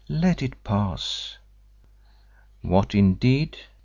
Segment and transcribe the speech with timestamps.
[0.09, 1.37] Let it pass."
[2.63, 3.55] "What, indeed?"